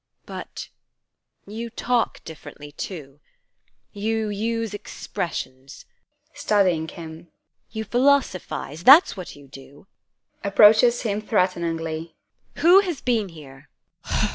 But 0.25 0.69
you 1.45 1.69
talk 1.69 2.23
differently, 2.23 2.71
too 2.71 3.19
you 3.93 4.29
use 4.29 4.73
expressions 4.73 5.85
[studying 6.33 6.87
him] 6.87 7.27
you 7.69 7.83
philosophise 7.83 8.83
that's 8.83 9.15
what 9.15 9.35
you 9.35 9.47
do! 9.47 9.85
[Approaches 10.43 11.03
him 11.03 11.21
threateningly] 11.21 12.15
Who 12.63 12.79
has 12.79 12.99
been 12.99 13.29
here? 13.29 13.69